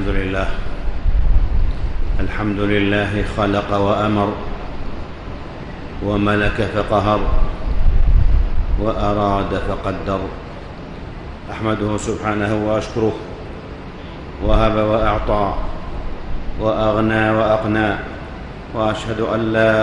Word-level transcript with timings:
الحمد 0.00 0.16
لله. 0.16 0.48
الحمد 2.20 2.60
لله 2.60 3.12
خلق 3.36 3.70
وأمر 3.76 4.28
وملك 6.00 6.58
فقهر 6.74 7.20
وأراد 8.80 9.52
فقدر. 9.68 10.20
أحمده 11.52 11.90
سبحانه 12.00 12.52
وأشكره 12.64 13.12
وهب 14.40 14.76
وأعطى 14.76 15.46
وأغنى 16.60 17.24
وأقنى 17.30 17.90
وأشهد 18.72 19.20
أن 19.20 19.52
لا 19.52 19.74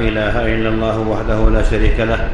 إله 0.00 0.34
إلا 0.56 0.68
الله 0.68 0.96
وحده 1.04 1.38
لا 1.52 1.62
شريك 1.68 2.00
له 2.00 2.28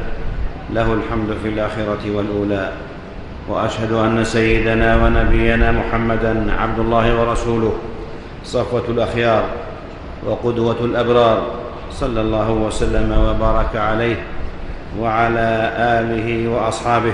له 0.71 0.87
الحمد 0.93 1.29
في 1.43 1.47
الآخرة 1.49 2.03
والأولى. 2.07 2.71
وأشهد 3.47 3.91
أن 3.91 4.23
سيدنا 4.23 4.95
ونبينا 4.95 5.71
محمدا 5.71 6.53
عبد 6.59 6.79
الله 6.79 7.21
ورسوله 7.21 7.73
صفوة 8.43 8.83
الأخيار 8.89 9.43
وقدوة 10.25 10.79
الأبرار 10.81 11.47
صلى 11.91 12.21
الله 12.21 12.51
وسلم 12.51 13.11
وبارك 13.11 13.75
عليه 13.75 14.23
وعلى 14.99 15.73
آله 15.77 16.47
وأصحابه 16.47 17.13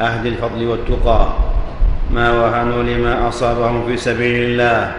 أهل 0.00 0.26
الفضل 0.26 0.66
والتقى 0.66 1.32
ما 2.10 2.32
وهنوا 2.32 2.82
لما 2.82 3.28
أصابهم 3.28 3.86
في 3.86 3.96
سبيل 3.96 4.42
الله 4.42 4.96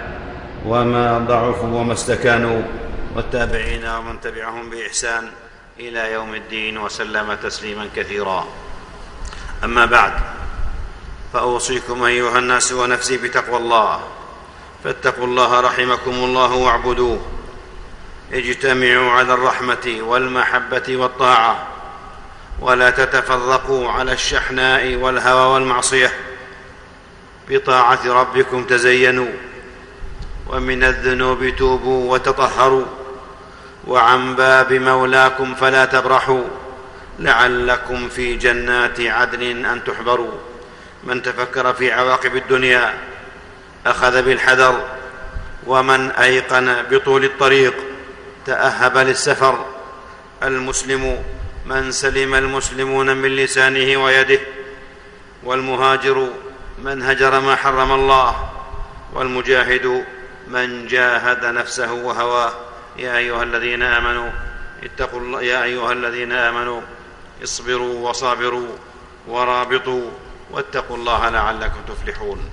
وما 0.65 1.17
ضعفوا 1.17 1.69
وما 1.79 1.93
استكانوا 1.93 2.61
والتابعين 3.15 3.85
ومن 3.85 4.21
تبعهم 4.21 4.69
بإحسان 4.69 5.23
إلى 5.79 6.13
يوم 6.13 6.35
الدين 6.35 6.77
وسلم 6.77 7.33
تسليما 7.43 7.85
كثيرا. 7.95 8.45
أما 9.63 9.85
بعد 9.85 10.13
فأوصيكم 11.33 12.03
أيها 12.03 12.39
الناس 12.39 12.71
ونفسي 12.71 13.17
بتقوى 13.17 13.57
الله. 13.57 14.01
فاتقوا 14.83 15.25
الله 15.25 15.59
رحمكم 15.59 16.11
الله 16.11 16.53
واعبدوه. 16.53 17.21
اجتمعوا 18.33 19.11
على 19.11 19.33
الرحمة 19.33 19.97
والمحبة 20.01 20.83
والطاعة. 20.89 21.67
ولا 22.59 22.89
تتفرقوا 22.89 23.91
على 23.91 24.13
الشحناء 24.13 24.95
والهوى 24.95 25.53
والمعصية. 25.53 26.11
بطاعة 27.49 27.99
ربكم 28.05 28.63
تزينوا. 28.63 29.31
ومن 30.47 30.83
الذنوب 30.83 31.49
توبوا 31.57 32.13
وتطهروا. 32.13 32.85
وعن 33.87 34.35
باب 34.35 34.73
مولاكم 34.73 35.55
فلا 35.55 35.85
تبرحوا. 35.85 36.43
لعلكم 37.21 38.09
في 38.09 38.35
جنات 38.35 39.01
عدن 39.01 39.65
أن 39.65 39.83
تحبروا. 39.83 40.31
من 41.03 41.21
تفكر 41.21 41.73
في 41.73 41.91
عواقب 41.91 42.35
الدنيا 42.35 42.93
أخذ 43.85 44.21
بالحذر 44.21 44.87
ومن 45.67 46.11
أيقن 46.11 46.83
بطول 46.91 47.23
الطريق 47.23 47.73
تأهب 48.45 48.97
للسفر. 48.97 49.65
المسلم 50.43 51.23
من 51.65 51.91
سلم 51.91 52.35
المسلمون 52.35 53.17
من 53.17 53.35
لسانه 53.35 54.03
ويده. 54.03 54.39
والمهاجر 55.43 56.27
من 56.83 57.01
هجر 57.01 57.39
ما 57.39 57.55
حرم 57.55 57.91
الله. 57.91 58.49
والمجاهد 59.13 60.05
من 60.47 60.87
جاهد 60.87 61.45
نفسه 61.45 61.93
وهواه. 61.93 62.53
يا 62.97 63.17
أيها 63.17 63.43
الذين 63.43 63.83
آمنوا 63.83 64.29
اتقوا 64.83 65.19
الله 65.19 65.41
يا 65.41 65.63
أيها 65.63 65.91
الذين 65.91 66.31
آمنوا 66.31 66.81
اصبروا 67.43 68.09
وصابروا 68.09 68.77
ورابطوا 69.27 70.11
واتقوا 70.51 70.97
الله 70.97 71.29
لعلكم 71.29 71.81
تفلحون. 71.87 72.49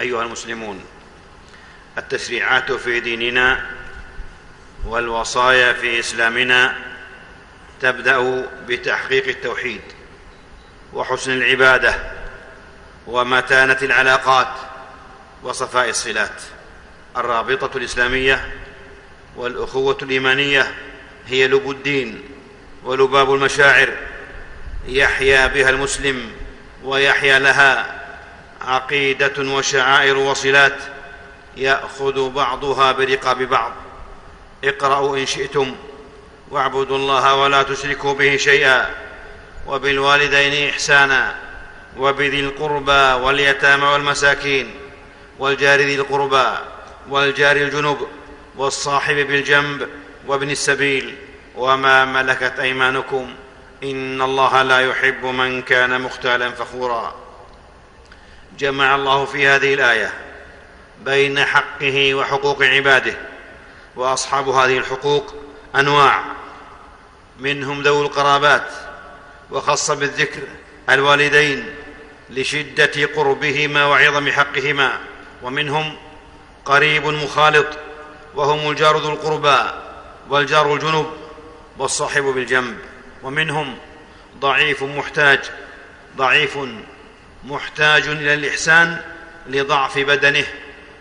أيها 0.00 0.22
المسلمون 0.22 0.84
التشريعات 1.98 2.72
في 2.72 3.00
ديننا 3.00 3.70
والوصايا 4.86 5.72
في 5.72 6.00
إسلامنا 6.00 6.76
تبدأ 7.80 8.48
بتحقيق 8.68 9.28
التوحيد 9.28 9.80
وحسن 10.92 11.32
العبادة 11.32 11.94
ومتانة 13.06 13.78
العلاقات 13.82 14.48
وصفاء 15.42 15.88
الصلات. 15.88 16.42
الرابطة 17.16 17.76
الإسلامية 17.76 18.54
والأخوة 19.36 19.98
الإيمانية 20.02 20.74
هي 21.26 21.48
لب 21.48 21.70
الدين. 21.70 22.33
ولباب 22.84 23.34
المشاعر 23.34 23.88
يحيا 24.88 25.46
بها 25.46 25.70
المسلم 25.70 26.32
ويحيا 26.84 27.38
لها 27.38 28.00
عقيدة 28.60 29.32
وشعائر 29.38 30.16
وصلات 30.16 30.76
يأخذ 31.56 32.30
بعضها 32.30 32.92
برقاب 32.92 33.42
بعض. 33.42 33.72
اقرأوا 34.64 35.16
إن 35.16 35.26
شئتم 35.26 35.74
واعبدوا 36.50 36.96
الله 36.96 37.34
ولا 37.34 37.62
تشركوا 37.62 38.14
به 38.14 38.36
شيئا 38.36 38.90
وبالوالدين 39.66 40.68
إحسانا 40.68 41.34
وبذي 41.98 42.40
القربى 42.40 43.24
واليتامى 43.24 43.84
والمساكين 43.84 44.74
والجار 45.38 45.80
ذي 45.80 45.94
القربى 45.94 46.58
والجار 47.08 47.56
الجنب 47.56 48.06
والصاحب 48.56 49.14
بالجنب 49.14 49.88
وابن 50.26 50.50
السبيل 50.50 51.14
وما 51.56 52.04
ملكت 52.04 52.58
أيمانكم 52.60 53.34
إن 53.82 54.22
الله 54.22 54.62
لا 54.62 54.80
يحب 54.80 55.24
من 55.24 55.62
كان 55.62 56.00
مختالا 56.00 56.50
فخورا. 56.50 57.14
جمع 58.58 58.94
الله 58.94 59.24
في 59.24 59.46
هذه 59.46 59.74
الآية 59.74 60.12
بين 61.04 61.44
حقه 61.44 62.14
وحقوق 62.14 62.62
عباده 62.62 63.16
وأصحاب 63.96 64.48
هذه 64.48 64.78
الحقوق 64.78 65.34
أنواع 65.76 66.24
منهم 67.38 67.82
ذوو 67.82 68.02
القرابات 68.02 68.70
وخص 69.50 69.90
بالذكر 69.90 70.42
الوالدين 70.90 71.74
لشدة 72.30 73.06
قربهما 73.16 73.84
وعظم 73.86 74.30
حقهما 74.30 74.98
ومنهم 75.42 75.96
قريب 76.64 77.06
مخالط 77.06 77.66
وهم 78.34 78.70
الجار 78.70 78.96
ذو 78.96 79.10
القربى 79.10 79.58
والجار 80.30 80.74
الجنب 80.74 81.06
والصاحب 81.78 82.22
بالجنب 82.22 82.78
ومنهم 83.22 83.78
ضعيف 84.38 84.82
محتاج 84.82 85.40
ضعيف 86.16 86.58
محتاج 87.44 88.08
إلى 88.08 88.34
الإحسان 88.34 89.02
لضعف 89.46 89.98
بدنه 89.98 90.46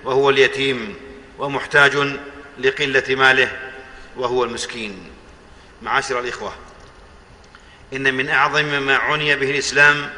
وهو 0.04 0.30
اليتيم 0.30 0.96
ومحتاج 1.40 2.18
لقلة 2.60 3.04
ماله 3.10 3.52
وهو 4.18 4.44
المسكين. 4.44 5.12
معاشر 5.82 6.20
الإخوة 6.20 6.54
إن 7.94 8.14
من 8.14 8.30
أعظم 8.30 8.66
ما 8.66 8.96
عني 8.96 9.36
به 9.36 9.52
الإسلام 9.52 10.10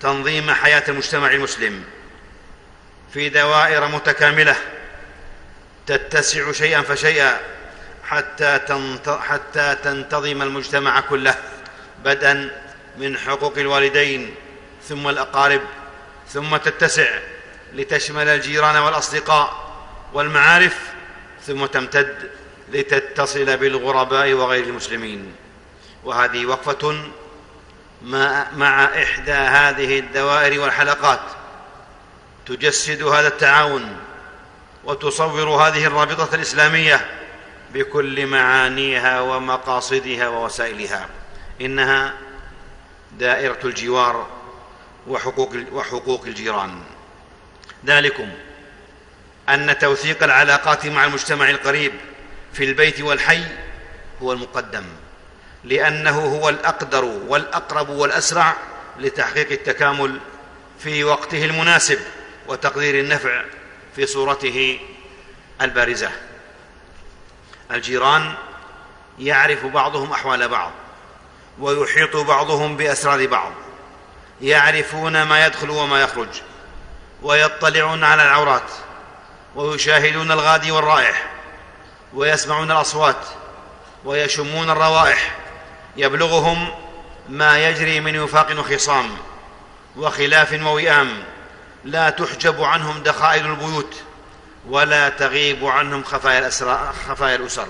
تنظيم 0.00 0.50
حياة 0.50 0.82
المجتمع 0.88 1.30
المسلم 1.30 1.84
في 3.14 3.28
دوائر 3.28 3.88
متكاملة 3.88 4.56
تتسع 5.86 6.52
شيئا 6.52 6.82
فشيئا 6.82 7.40
حتى 8.10 8.60
حتى 9.06 9.76
تنتظم 9.84 10.42
المجتمع 10.42 11.00
كله 11.00 11.34
بدءا 12.04 12.50
من 12.98 13.18
حقوق 13.18 13.58
الوالدين 13.58 14.34
ثم 14.88 15.08
الأقارب 15.08 15.60
ثم 16.28 16.56
تتسع 16.56 17.18
لتشمل 17.74 18.28
الجيران 18.28 18.76
والأصدقاء 18.76 19.72
والمعارف 20.12 20.78
ثم 21.46 21.66
تمتد 21.66 22.30
لتتصل 22.72 23.56
بالغرباء 23.56 24.32
وغير 24.32 24.64
المسلمين. 24.64 25.32
وهذه 26.04 26.46
وقفة 26.46 27.10
مع 28.56 28.84
إحدى 28.84 29.32
هذه 29.32 29.98
الدوائر 29.98 30.60
والحلقات. 30.60 31.20
تجسد 32.46 33.02
هذا 33.02 33.28
التعاون 33.28 33.96
وتصور 34.84 35.48
هذه 35.48 35.86
الرابطة 35.86 36.34
الإسلامية 36.34 37.19
بكل 37.74 38.26
معانيها 38.26 39.20
ومقاصدها 39.20 40.28
ووسائلها. 40.28 41.08
إنها 41.60 42.14
دائرة 43.18 43.58
الجوار 43.64 44.26
وحقوق 45.06 45.56
وحقوق 45.72 46.24
الجيران. 46.26 46.82
ذلكم 47.86 48.28
أن 49.48 49.78
توثيق 49.78 50.22
العلاقات 50.22 50.86
مع 50.86 51.04
المجتمع 51.04 51.50
القريب 51.50 51.92
في 52.52 52.64
البيت 52.64 53.00
والحي 53.00 53.42
هو 54.22 54.32
المقدم 54.32 54.84
لأنه 55.64 56.20
هو 56.20 56.48
الأقدر 56.48 57.04
والأقرب 57.04 57.88
والأسرع 57.88 58.56
لتحقيق 58.98 59.50
التكامل 59.50 60.20
في 60.78 61.04
وقته 61.04 61.44
المناسب 61.44 61.98
وتقدير 62.48 63.00
النفع 63.00 63.44
في 63.96 64.06
صورته 64.06 64.80
البارزة. 65.62 66.10
الجيران 67.72 68.34
يعرف 69.18 69.66
بعضهم 69.66 70.12
أحوال 70.12 70.48
بعض 70.48 70.70
ويحيط 71.58 72.16
بعضهم 72.16 72.76
بأسرار 72.76 73.26
بعض 73.26 73.52
يعرفون 74.40 75.22
ما 75.22 75.46
يدخل 75.46 75.70
وما 75.70 76.02
يخرج 76.02 76.28
ويطلعون 77.22 78.04
على 78.04 78.22
العورات 78.22 78.70
ويشاهدون 79.54 80.32
الغادي 80.32 80.70
والرائح 80.70 81.30
ويسمعون 82.14 82.70
الأصوات 82.70 83.26
ويشمون 84.04 84.70
الروائح 84.70 85.36
يبلغهم 85.96 86.68
ما 87.28 87.68
يجري 87.68 88.00
من 88.00 88.18
وفاق 88.18 88.58
وخصام 88.58 89.16
وخلاف 89.96 90.52
ووئام 90.52 91.22
لا 91.84 92.10
تحجب 92.10 92.62
عنهم 92.62 93.02
دخائل 93.02 93.46
البيوت. 93.46 94.02
ولا 94.68 95.08
تغيب 95.08 95.64
عنهم 95.64 96.04
خفايا, 96.04 96.50
خفايا 97.08 97.36
الأسر. 97.36 97.66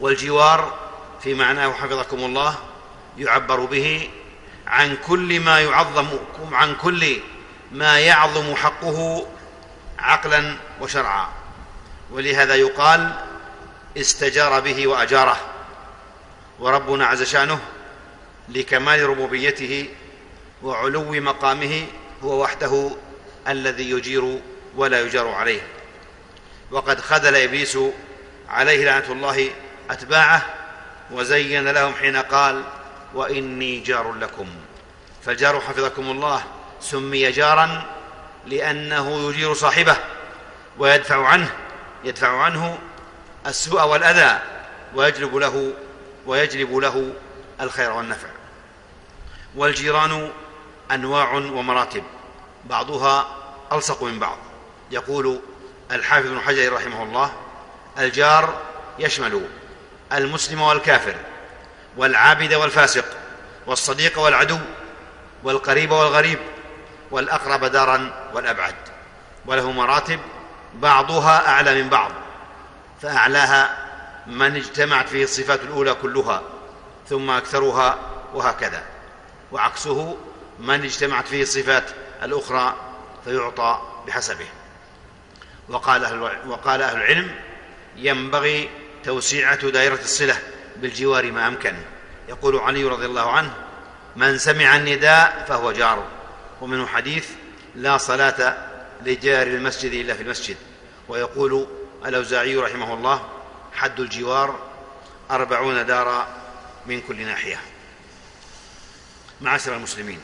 والجوار 0.00 0.78
في 1.22 1.34
معناه 1.34 1.72
حفظكم 1.72 2.16
الله 2.16 2.56
يعبر 3.18 3.60
به 3.60 4.10
عن 4.66 4.96
كل 4.96 5.40
ما 5.40 5.60
يعظم 5.60 6.08
عن 6.52 6.74
كل 6.74 7.20
ما 7.72 7.98
يعظم 7.98 8.54
حقه 8.54 9.26
عقلا 9.98 10.56
وشرعا. 10.80 11.28
ولهذا 12.10 12.54
يقال 12.54 13.12
استجار 13.96 14.60
به 14.60 14.86
وأجاره. 14.86 15.36
وربنا 16.58 17.06
عز 17.06 17.22
شأنه 17.22 17.60
لكمال 18.48 19.08
ربوبيته 19.08 19.88
وعلو 20.62 21.12
مقامه 21.12 21.86
هو 22.22 22.42
وحده 22.42 22.90
الذي 23.48 23.90
يجير 23.90 24.40
ولا 24.76 25.00
يجار 25.00 25.28
عليه. 25.28 25.60
وقد 26.70 27.00
خذل 27.00 27.36
إبليس 27.36 27.78
عليه 28.48 28.84
لعنة 28.84 29.12
الله 29.12 29.50
أتباعه 29.90 30.42
وزين 31.10 31.68
لهم 31.68 31.94
حين 31.94 32.16
قال 32.16 32.64
وإني 33.14 33.80
جار 33.80 34.12
لكم. 34.12 34.46
فالجار 35.24 35.60
حفظكم 35.60 36.10
الله 36.10 36.44
سمي 36.80 37.30
جارا 37.30 37.86
لأنه 38.46 39.28
يجير 39.28 39.54
صاحبه 39.54 39.96
ويدفع 40.78 41.26
عنه 41.26 41.50
يدفع 42.04 42.42
عنه 42.42 42.78
السوء 43.46 43.82
والأذى 43.82 44.38
ويجلب 44.94 45.36
له 45.36 45.72
ويجلب 46.26 46.76
له 46.76 47.12
الخير 47.60 47.92
والنفع. 47.92 48.28
والجيران 49.56 50.30
أنواع 50.90 51.32
ومراتب 51.32 52.02
بعضها 52.64 53.36
ألصق 53.72 54.02
من 54.02 54.18
بعض. 54.18 54.38
يقول 54.90 55.40
الحافظ 55.92 56.26
بن 56.26 56.40
حجر 56.40 56.72
رحمه 56.72 57.02
الله 57.02 57.32
الجار 57.98 58.60
يشمل 58.98 59.48
المسلم 60.12 60.60
والكافر 60.60 61.14
والعابد 61.96 62.54
والفاسق 62.54 63.04
والصديق 63.66 64.18
والعدو 64.18 64.58
والقريب 65.42 65.90
والغريب 65.90 66.38
والأقرب 67.10 67.64
دارا 67.64 68.30
والأبعد 68.34 68.74
وله 69.46 69.72
مراتب 69.72 70.20
بعضها 70.74 71.48
أعلى 71.48 71.82
من 71.82 71.88
بعض 71.88 72.10
فأعلاها 73.02 73.76
من 74.26 74.56
اجتمعت 74.56 75.08
فيه 75.08 75.24
الصفات 75.24 75.60
الأولى 75.62 75.94
كلها 75.94 76.42
ثم 77.08 77.30
أكثرها 77.30 77.98
وهكذا 78.34 78.82
وعكسه 79.52 80.16
من 80.58 80.84
اجتمعت 80.84 81.28
فيه 81.28 81.42
الصفات 81.42 81.84
الأخرى 82.22 82.74
فيعطى 83.24 83.80
بحسبه. 84.06 84.46
وقال 85.68 86.04
أهل, 86.04 86.20
وقال 86.46 86.82
أهل 86.82 86.96
العلم 86.96 87.34
ينبغي 87.96 88.70
توسيعة 89.04 89.70
دائرة 89.70 90.00
الصلة 90.00 90.38
بالجوار 90.76 91.32
ما 91.32 91.48
أمكن. 91.48 91.74
يقول 92.28 92.56
علي 92.56 92.84
رضي 92.84 93.06
الله 93.06 93.30
عنه 93.30 93.54
من 94.16 94.38
سمع 94.38 94.76
النداء 94.76 95.44
فهو 95.48 95.72
جار. 95.72 96.06
ومنه 96.60 96.86
حديث 96.86 97.28
لا 97.74 97.98
صلاة 97.98 98.56
لجار 99.02 99.46
المسجد 99.46 99.92
إلا 99.92 100.14
في 100.14 100.22
المسجد. 100.22 100.56
ويقول 101.08 101.66
الأوزاعي 102.06 102.56
رحمه 102.56 102.94
الله 102.94 103.28
حد 103.72 104.00
الجوار 104.00 104.58
أربعون 105.30 105.86
دارا 105.86 106.28
من 106.86 107.00
كل 107.00 107.26
ناحية. 107.26 107.60
معاشر 109.40 109.76
المسلمين 109.76 110.20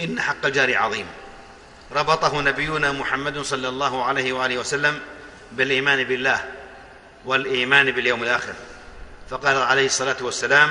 إن 0.00 0.20
حق 0.20 0.46
الجار 0.46 0.76
عظيم. 0.76 1.06
ربطه 1.94 2.40
نبينا 2.40 2.92
محمد 2.92 3.38
صلى 3.38 3.68
الله 3.68 4.04
عليه 4.04 4.32
وآله 4.32 4.58
وسلم 4.58 5.00
بالإيمان 5.52 6.04
بالله 6.04 6.44
والإيمان 7.24 7.90
باليوم 7.90 8.22
الآخر. 8.22 8.52
فقال 9.30 9.56
عليه 9.56 9.86
الصلاة 9.86 10.16
والسلام 10.20 10.70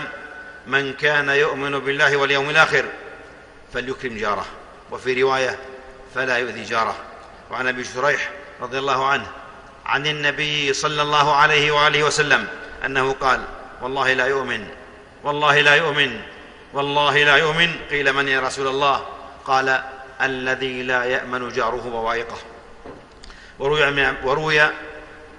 من 0.67 0.93
كان 0.93 1.29
يؤمن 1.29 1.79
بالله 1.79 2.17
واليوم 2.17 2.49
الآخر 2.49 2.85
فليكرم 3.73 4.17
جاره. 4.17 4.45
وفي 4.91 5.21
رواية 5.21 5.59
فلا 6.15 6.37
يؤذي 6.37 6.63
جاره. 6.63 6.95
وعن 7.51 7.67
أبي 7.67 7.83
شريح 7.83 8.31
رضي 8.61 8.79
الله 8.79 9.07
عنه 9.07 9.27
عن 9.85 10.07
النبي 10.07 10.73
صلى 10.73 11.01
الله 11.01 11.35
عليه 11.35 11.71
وآله 11.71 12.03
وسلم 12.03 12.47
أنه 12.85 13.11
قال 13.11 13.41
والله 13.81 14.13
لا 14.13 14.25
يؤمن 14.25 14.67
والله 15.23 15.61
لا 15.61 15.75
يؤمن 15.75 16.21
والله 16.73 17.23
لا 17.23 17.35
يؤمن 17.35 17.75
قيل 17.89 18.13
من 18.13 18.27
يا 18.27 18.39
رسول 18.39 18.67
الله؟ 18.67 19.05
قال 19.45 19.83
الذي 20.25 20.83
لا 20.83 21.03
يأمن 21.03 21.49
جاره 21.49 21.89
بوائقه 21.89 22.37
وروي 23.59 24.13
وروي 24.23 24.61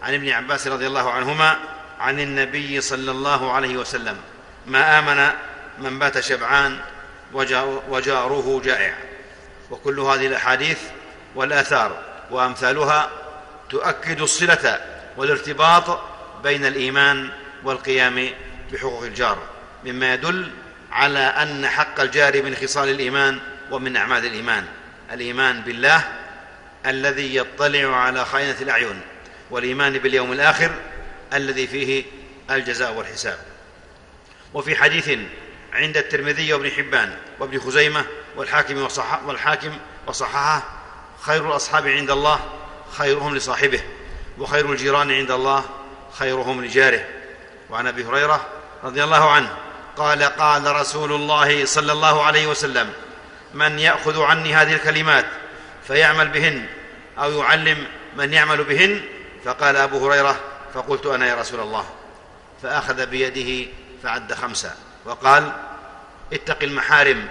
عن 0.02 0.14
ابن 0.14 0.28
عباس 0.28 0.66
رضي 0.66 0.86
الله 0.86 1.10
عنهما 1.10 1.58
عن 2.00 2.20
النبي 2.20 2.80
صلى 2.80 3.10
الله 3.10 3.52
عليه 3.52 3.76
وسلم 3.76 4.16
ما 4.66 4.98
آمن 4.98 5.32
من 5.78 5.98
بات 5.98 6.20
شبعان 6.20 6.78
وجاره 7.88 8.60
جائع. 8.64 8.94
وكل 9.70 10.00
هذه 10.00 10.26
الأحاديث 10.26 10.78
والآثار 11.34 12.02
وأمثالها 12.30 13.10
تؤكد 13.70 14.20
الصلة 14.20 14.80
والارتباط 15.16 16.00
بين 16.42 16.66
الإيمان 16.66 17.30
والقيام 17.64 18.28
بحقوق 18.72 19.02
الجار 19.02 19.38
مما 19.84 20.14
يدل 20.14 20.50
على 20.92 21.18
أن 21.18 21.66
حق 21.66 22.00
الجار 22.00 22.42
من 22.42 22.54
خصال 22.54 22.88
الإيمان 22.88 23.38
ومن 23.70 23.96
أعمال 23.96 24.26
الإيمان. 24.26 24.66
الإيمان 25.12 25.60
بالله 25.60 26.04
الذي 26.86 27.36
يطلع 27.36 27.96
على 27.96 28.24
خائنة 28.24 28.56
الأعين 28.60 29.00
والإيمان 29.50 29.98
باليوم 29.98 30.32
الآخر 30.32 30.70
الذي 31.32 31.66
فيه 31.66 32.04
الجزاء 32.50 32.92
والحساب. 32.92 33.38
وفي 34.54 34.76
حديث 34.76 35.18
عند 35.72 35.96
الترمذي 35.96 36.52
وابن 36.52 36.70
حبان 36.70 37.16
وابن 37.38 37.60
خزيمة 37.60 38.04
والحاكم 38.36 38.82
وصح 38.82 39.22
والحاكم 39.24 39.78
وصححه 40.06 40.62
خير 41.20 41.48
الأصحاب 41.48 41.88
عند 41.88 42.10
الله 42.10 42.40
خيرهم 42.92 43.36
لصاحبه 43.36 43.80
وخير 44.38 44.72
الجيران 44.72 45.10
عند 45.10 45.30
الله 45.30 45.64
خيرهم 46.18 46.64
لجاره. 46.64 47.04
وعن 47.70 47.86
أبي 47.86 48.04
هريرة 48.04 48.46
رضي 48.84 49.04
الله 49.04 49.30
عنه 49.30 49.56
قال 49.96 50.22
قال 50.22 50.76
رسول 50.76 51.12
الله 51.12 51.64
صلى 51.64 51.92
الله 51.92 52.24
عليه 52.24 52.46
وسلم 52.46 52.92
من 53.54 53.78
يأخذ 53.78 54.22
عني 54.22 54.54
هذه 54.54 54.74
الكلمات 54.74 55.26
فيعمل 55.86 56.28
بهن 56.28 56.66
أو 57.18 57.32
يعلم 57.32 57.86
من 58.16 58.32
يعمل 58.32 58.64
بهن 58.64 59.00
فقال 59.44 59.76
أبو 59.76 60.06
هريرة 60.06 60.40
فقلت 60.74 61.06
أنا 61.06 61.26
يا 61.26 61.34
رسول 61.34 61.60
الله 61.60 61.84
فأخذ 62.62 63.06
بيده 63.06 63.70
فعد 64.02 64.34
خمسا 64.34 64.74
وقال 65.04 65.52
اتق 66.32 66.62
المحارم 66.62 67.28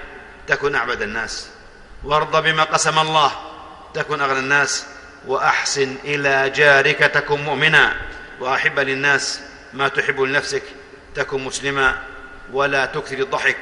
تكن 0.48 0.75
أعبد 0.75 1.01
الناس 1.01 1.50
وارض 2.04 2.44
بما 2.44 2.63
قسم 2.63 3.00
الله 3.00 3.32
تكن 3.94 4.22
أغنى 4.22 4.40
الناس 4.40 4.86
وأحسن 5.28 5.96
إلى 6.04 6.50
جارك 6.50 6.98
تكن 6.98 7.42
مؤمنا 7.42 7.96
وأحب 8.40 8.80
للناس 8.80 9.42
ما 9.74 9.88
تحب 9.88 10.22
لنفسك 10.22 10.63
تكن 11.16 11.44
مسلما 11.44 12.01
ولا 12.51 12.86
تكثر 12.86 13.18
الضحك 13.18 13.58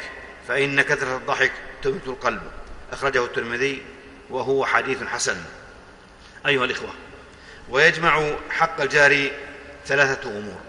فإن 0.48 0.82
كثرة 0.82 1.18
الضحك 1.18 1.51
تميت 1.81 2.07
القلب. 2.07 2.41
أخرجه 2.91 3.25
الترمذي 3.25 3.83
وهو 4.29 4.65
حديث 4.65 5.03
حسن. 5.03 5.38
أيها 6.48 6.65
الإخوة 6.65 6.89
ويجمع 7.69 8.31
حق 8.50 8.81
الجار 8.81 9.31
ثلاثة 9.86 10.29
أمور. 10.29 10.59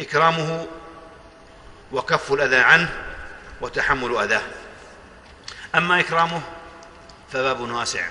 إكرامه 0.00 0.66
وكف 1.92 2.32
الأذى 2.32 2.56
عنه 2.56 2.88
وتحمل 3.60 4.16
أذاه. 4.16 4.42
أما 5.74 6.00
إكرامه 6.00 6.40
فباب 7.32 7.60
واسع. 7.60 8.06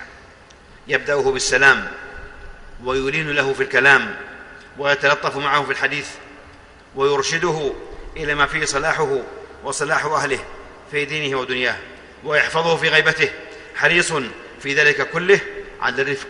يبدأه 0.88 1.32
بالسلام 1.32 1.90
ويلين 2.84 3.30
له 3.30 3.52
في 3.52 3.62
الكلام 3.62 4.16
ويتلطف 4.78 5.36
معه 5.36 5.64
في 5.64 5.72
الحديث 5.72 6.08
ويرشده 6.96 7.72
إلى 8.16 8.34
ما 8.34 8.46
فيه 8.46 8.64
صلاحه 8.64 9.18
وصلاح 9.64 10.04
أهله 10.04 10.38
في 10.90 11.04
دينه 11.04 11.38
ودنياه. 11.38 11.76
ويحفظه 12.24 12.76
في 12.76 12.88
غيبته. 12.88 13.30
حريص 13.74 14.12
في 14.60 14.74
ذلك 14.74 15.10
كله 15.10 15.40
على 15.80 16.02
الرفق 16.02 16.28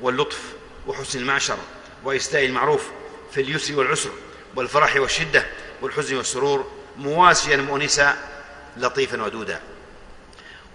واللطف 0.00 0.42
وحسن 0.86 1.18
المعشر 1.18 1.56
وإسداء 2.04 2.46
المعروف 2.46 2.88
في 3.32 3.40
اليسر 3.40 3.78
والعسر 3.78 4.10
والفرح 4.56 4.96
والشدة 4.96 5.46
والحزن 5.82 6.16
والسرور. 6.16 6.72
مواسيا 6.98 7.56
مؤنسا 7.56 8.16
لطيفا 8.76 9.22
ودودا. 9.22 9.60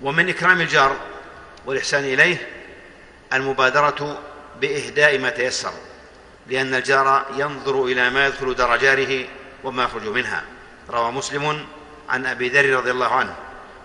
ومن 0.01 0.29
إكرام 0.29 0.61
الجار 0.61 0.95
والإحسان 1.65 2.03
إليه 2.03 2.49
المبادرة 3.33 4.21
بإهداء 4.61 5.17
ما 5.17 5.29
تيسر 5.29 5.73
لأن 6.47 6.75
الجار 6.75 7.25
ينظر 7.37 7.85
إلى 7.85 8.09
ما 8.09 8.27
يدخل 8.27 8.55
دار 8.55 8.77
جاره 8.77 9.25
وما 9.63 9.83
يخرج 9.83 10.07
منها. 10.07 10.43
روى 10.89 11.11
مسلم 11.11 11.65
عن 12.09 12.25
أبي 12.25 12.49
ذر 12.49 12.69
رضي 12.69 12.91
الله 12.91 13.07
عنه. 13.07 13.35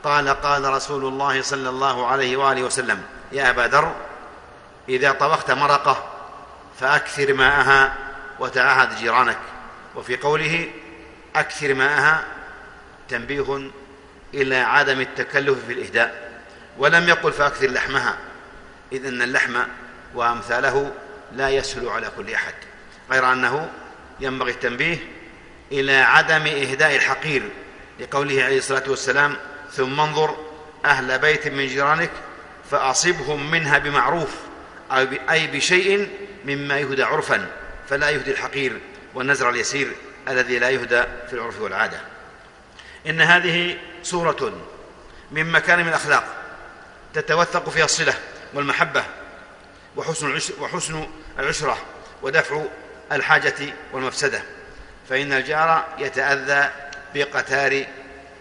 قال 0.04 0.28
قال 0.28 0.64
رسول 0.64 1.04
الله 1.04 1.42
صلى 1.42 1.68
الله 1.68 2.06
عليه 2.06 2.36
وآله 2.36 2.62
وسلم 2.62 3.02
يا 3.32 3.50
أبا 3.50 3.60
ذر 3.60 3.94
إذا 4.88 5.12
طبخت 5.12 5.50
مرقة 5.50 6.04
فأكثر 6.80 7.34
ماءها 7.34 7.94
وتعاهد 8.38 8.96
جيرانك. 8.96 9.38
وفي 9.96 10.16
قوله 10.16 10.70
أكثر 11.36 11.74
ماءها 11.74 12.24
تنبيه 13.08 13.70
إلى 14.34 14.56
عدم 14.56 15.00
التكلف 15.00 15.66
في 15.66 15.72
الإهداء 15.72 16.30
ولم 16.78 17.08
يقل 17.08 17.32
فأكثر 17.32 17.70
لحمها 17.70 18.16
إذ 18.92 19.06
أن 19.06 19.22
اللحم 19.22 19.62
وأمثاله 20.14 20.92
لا 21.32 21.48
يسهل 21.48 21.88
على 21.88 22.10
كل 22.16 22.34
أحد 22.34 22.54
غير 23.10 23.32
أنه 23.32 23.70
ينبغي 24.20 24.50
التنبيه 24.50 24.98
إلى 25.72 25.96
عدم 25.96 26.46
إهداء 26.46 26.96
الحقير 26.96 27.42
لقوله 28.00 28.44
عليه 28.44 28.58
الصلاة 28.58 28.82
والسلام 28.88 29.36
ثم 29.72 30.00
انظر 30.00 30.36
أهل 30.84 31.18
بيت 31.18 31.48
من 31.48 31.66
جيرانك 31.66 32.10
فأصبهم 32.70 33.50
منها 33.50 33.78
بمعروف 33.78 34.30
أي 35.30 35.46
بشيء 35.46 36.08
مما 36.44 36.78
يهدى 36.78 37.02
عرفا 37.02 37.46
فلا 37.88 38.10
يهدي 38.10 38.30
الحقير 38.30 38.80
والنزر 39.14 39.50
اليسير 39.50 39.92
الذي 40.28 40.58
لا 40.58 40.70
يهدى 40.70 41.02
في 41.02 41.32
العرف 41.32 41.60
والعادة. 41.60 42.00
إن 43.06 43.20
هذه 43.20 43.78
صورة 44.02 44.52
من 45.30 45.52
مكارم 45.52 45.88
الأخلاق 45.88 46.24
تتوثق 47.14 47.68
فيها 47.68 47.84
الصلة 47.84 48.14
والمحبة 48.54 49.04
وحسن 49.96 50.40
وحسن 50.60 51.06
العشرة 51.38 51.78
ودفع 52.22 52.64
الحاجة 53.12 53.74
والمفسدة 53.92 54.42
فإن 55.08 55.32
الجار 55.32 55.84
يتأذى 55.98 56.70
بقتار 57.14 57.84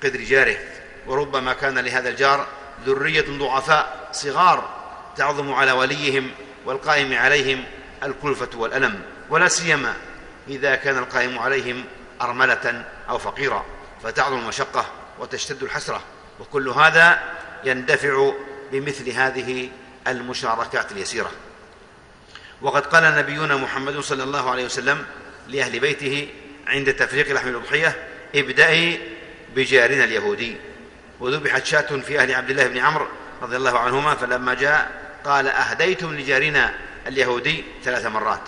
قدر 0.04 0.22
جاره. 0.22 0.58
وربما 1.08 1.54
كان 1.54 1.80
لهذا 1.80 2.10
الجار 2.10 2.48
ذرية 2.86 3.26
ضعفاء 3.30 4.10
صغار 4.12 4.70
تعظم 5.18 5.54
على 5.54 5.72
وليهم 5.72 6.32
والقائم 6.66 7.14
عليهم 7.14 7.64
الكلفة 8.04 8.50
والألم 8.56 9.02
ولا 9.30 9.48
سيما 9.48 9.94
إذا 10.48 10.76
كان 10.76 10.98
القائم 10.98 11.40
عليهم 11.40 11.86
أرملة 12.22 12.86
أو 13.10 13.18
فقيرا 13.18 13.66
فتعظم 14.04 14.40
المشقة 14.40 14.86
وتشتد 15.20 15.64
الحسرة 15.64 16.02
وكل 16.40 16.70
هذا 16.70 17.20
يندفع 17.64 18.32
بمثل 18.72 19.10
هذه 19.10 19.70
المشاركات 20.08 20.92
اليسيرة. 20.92 21.32
وقد 22.62 22.86
قال 22.86 23.04
نبينا 23.04 23.56
محمد 23.56 24.00
صلى 24.00 24.24
الله 24.24 24.50
عليه 24.50 24.66
وسلم 24.66 25.06
لأهل 25.48 25.80
بيته 25.80 26.30
عند 26.68 26.94
تفريق 26.94 27.32
لحم 27.32 27.48
الأضحية 27.48 28.08
ابدأي 28.36 29.00
بجارنا 29.56 30.04
اليهودي. 30.04 30.56
وذبحت 31.20 31.66
شاة 31.66 31.82
في 31.82 32.20
أهل 32.20 32.36
عبد 32.36 32.50
الله 32.50 32.68
بن 32.68 32.78
عمرو 32.78 33.08
رضي 33.42 33.56
الله 33.56 33.80
عنهما 33.80 34.16
فلما 34.16 34.54
جاء 34.54 34.92
قال 35.26 35.48
أهديتم 35.48 36.16
لجارنا 36.16 36.74
اليهودي 37.08 37.64
ثلاث 37.84 38.06
مرات. 38.06 38.42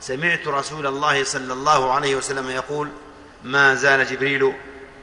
سمعت 0.00 0.48
رسول 0.48 0.86
الله 0.86 1.24
صلى 1.24 1.52
الله 1.52 1.92
عليه 1.92 2.16
وسلم 2.16 2.50
يقول 2.50 2.88
ما 3.44 3.74
زال 3.74 4.06
جبريل 4.06 4.52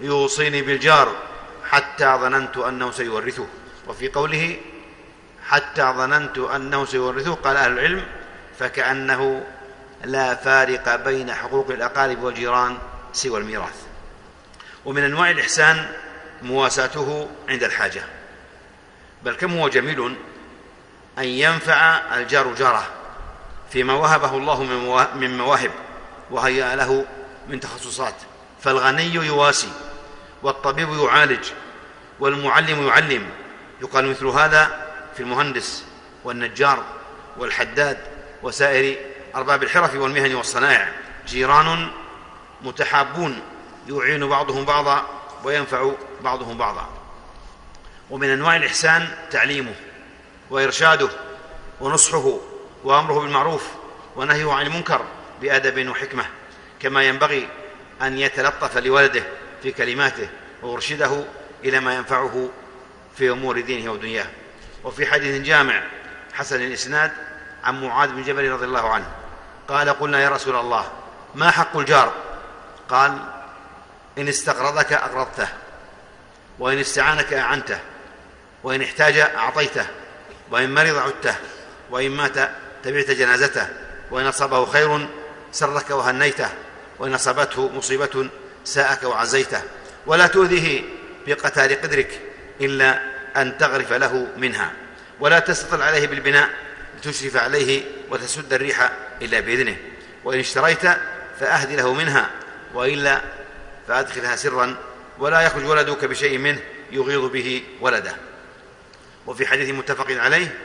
يوصيني 0.01 0.61
بالجار 0.61 1.15
حتى 1.69 2.05
ظننت 2.05 2.57
أنه 2.57 2.91
سيورثه. 2.91 3.47
وفي 3.87 4.07
قوله 4.09 4.57
حتى 5.47 5.81
ظننت 5.81 6.37
أنه 6.37 6.85
سيورثه 6.85 7.33
قال 7.33 7.57
أهل 7.57 7.71
العلم 7.71 8.05
فكأنه 8.59 9.43
لا 10.03 10.35
فارق 10.35 10.95
بين 10.95 11.33
حقوق 11.33 11.71
الأقارب 11.71 12.23
والجيران 12.23 12.77
سوى 13.13 13.39
الميراث. 13.39 13.85
ومن 14.85 15.03
أنواع 15.03 15.31
الإحسان 15.31 15.87
مواساته 16.41 17.29
عند 17.49 17.63
الحاجة. 17.63 18.03
بل 19.23 19.35
كم 19.35 19.57
هو 19.57 19.69
جميل 19.69 20.15
أن 21.17 21.23
ينفع 21.23 22.01
الجار 22.17 22.53
جاره 22.53 22.87
فيما 23.71 23.93
وهبه 23.93 24.37
الله 24.37 24.63
من 25.15 25.37
مواهب 25.37 25.71
وهيأ 26.31 26.75
له 26.75 27.05
من 27.49 27.59
تخصصات. 27.59 28.15
فالغني 28.61 29.13
يواسي 29.13 29.69
والطبيب 30.43 30.89
يعالج 30.93 31.45
والمعلم 32.19 32.87
يعلم. 32.87 33.29
يقال 33.81 34.09
مثل 34.09 34.25
هذا 34.25 34.87
في 35.15 35.19
المهندس 35.19 35.83
والنجار 36.23 36.83
والحداد 37.37 37.97
وسائر 38.43 38.97
أرباب 39.35 39.63
الحرف 39.63 39.95
والمهن 39.95 40.35
والصنائع 40.35 40.89
جيران 41.27 41.91
متحابون 42.61 43.41
يعين 43.89 44.27
بعضهم 44.29 44.65
بعضا 44.65 45.05
وينفع 45.43 45.91
بعضهم 46.21 46.57
بعضا. 46.57 46.89
ومن 48.09 48.29
أنواع 48.29 48.55
الإحسان 48.55 49.07
تعليمه 49.31 49.73
وإرشاده 50.49 51.09
ونصحه 51.81 52.37
وأمره 52.83 53.19
بالمعروف 53.19 53.67
ونهيه 54.15 54.53
عن 54.53 54.65
المنكر 54.65 55.01
بأدب 55.41 55.89
وحكمة 55.89 56.25
كما 56.79 57.03
ينبغي 57.03 57.47
أن 58.01 58.17
يتلطف 58.17 58.77
لولده 58.77 59.23
في 59.63 59.71
كلماته 59.71 60.29
ويرشده 60.61 61.23
إلى 61.63 61.79
ما 61.79 61.95
ينفعه 61.95 62.49
في 63.17 63.29
أمور 63.29 63.61
دينه 63.61 63.91
ودنياه. 63.91 64.25
وفي 64.83 65.05
حديث 65.05 65.41
جامع 65.41 65.83
حسن 66.33 66.61
الإسناد 66.61 67.11
عن 67.63 67.83
معاذ 67.83 68.09
بن 68.09 68.23
جبل 68.23 68.51
رضي 68.51 68.65
الله 68.65 68.89
عنه 68.89 69.11
قال 69.67 69.89
قلنا 69.89 70.19
يا 70.19 70.29
رسول 70.29 70.55
الله 70.55 70.91
ما 71.35 71.51
حق 71.51 71.77
الجار؟ 71.77 72.13
قال 72.89 73.36
استقرضك 74.25 74.93
أقرضته 74.93 75.47
وإن 76.59 76.79
استعانك 76.79 77.33
أعنته 77.33 77.79
وإن 78.63 78.81
احتاج 78.81 79.17
أعطيته 79.17 79.85
وإن 80.51 80.73
مرض 80.73 80.97
عدته 80.97 81.35
وإن 81.91 82.11
مات 82.11 82.49
تبعت 82.83 83.11
جنازته 83.11 83.67
وإن 84.11 84.25
أصابه 84.25 84.65
خير 84.65 85.07
سرك 85.51 85.89
وهنيته 85.89 86.49
وإن 86.99 87.13
أصابته 87.13 87.69
مصيبة 87.69 88.29
ساءك 88.63 89.03
وعزيته. 89.03 89.61
ولا 90.05 90.27
تؤذيه 90.27 90.81
بقتال 91.27 91.81
قدرك 91.81 92.21
إلا 92.61 93.01
أن 93.37 93.57
تغرف 93.57 93.93
له 93.93 94.27
منها. 94.37 94.71
ولا 95.19 95.39
تستطل 95.39 95.81
عليه 95.81 96.07
بالبناء 96.07 96.49
لتشرف 96.97 97.37
عليه 97.37 97.83
وتسد 98.09 98.53
الريح 98.53 98.91
إلا 99.21 99.39
بإذنه. 99.39 99.77
وإن 100.23 100.39
اشتريت 100.39 100.81
فأهدي 101.39 101.75
له 101.75 101.93
منها 101.93 102.29
وإلا 102.73 103.21
فأدخلها 103.87 104.35
سرا 104.35 104.75
ولا 105.19 105.41
يخرج 105.41 105.65
ولدك 105.65 106.05
بشيء 106.05 106.37
منه 106.37 106.59
يغيظ 106.91 107.25
به 107.31 107.63
ولده. 107.81 108.15
وفي 109.27 109.47
حديث 109.47 109.69
متفق 109.69 110.11
عليه 110.11 110.57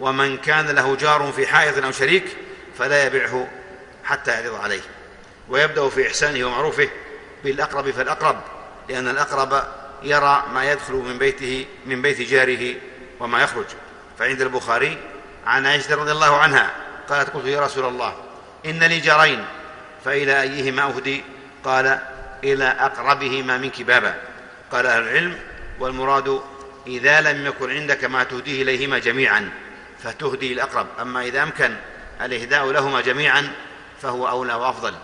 ومن 0.00 0.36
كان 0.38 0.66
له 0.66 0.96
جار 0.96 1.32
في 1.36 1.46
حائط 1.46 1.84
أو 1.84 1.90
شريك 1.90 2.24
فلا 2.78 3.06
يبعه 3.06 3.48
حتى 4.04 4.30
يعرض 4.30 4.54
عليه. 4.54 4.80
ويبدأ 5.48 5.88
في 5.88 6.06
إحسانه 6.06 6.46
ومعروفه 6.46 6.88
بالأقرب 7.44 7.90
فالأقرب 7.90 8.40
لأن 8.88 9.08
الأقرب 9.08 9.62
يرى 10.02 10.44
ما 10.52 10.72
يدخل 10.72 10.94
من 10.94 11.18
بيته 11.18 11.66
من 11.86 12.02
بيت 12.02 12.20
جاره 12.20 12.74
وما 13.20 13.42
يخرج. 13.42 13.66
فعند 14.18 14.40
البخاري 14.40 14.98
عن 15.46 15.66
عائشة 15.66 15.94
رضي 15.94 16.12
الله 16.12 16.36
عنها 16.36 16.70
قالت 17.08 17.30
قلت 17.30 17.46
يا 17.46 17.60
رسول 17.60 17.84
الله 17.84 18.16
إن 18.66 18.82
لي 18.82 19.00
جارين 19.00 19.44
فإلى 20.04 20.42
أيهما 20.42 20.82
أهدي؟ 20.82 21.24
قال 21.64 22.00
إلى 22.44 22.64
أقربهما 22.64 23.58
منك 23.58 23.82
بابا. 23.82 24.14
قال 24.72 24.86
أهل 24.86 25.02
العلم 25.02 25.38
والمراد 25.80 26.40
إذا 26.86 27.20
لم 27.20 27.46
يكن 27.46 27.70
عندك 27.70 28.04
ما 28.04 28.24
تهديه 28.24 28.62
إليهما 28.62 28.98
جميعا 28.98 29.50
فتهدي 30.02 30.52
الأقرب. 30.52 30.86
أما 31.00 31.22
إذا 31.22 31.42
أمكن 31.42 31.76
الإهداء 32.22 32.70
لهما 32.70 33.00
جميعا 33.00 33.52
فهو 34.02 34.28
أولى 34.28 34.54
وأفضل. 34.54 34.94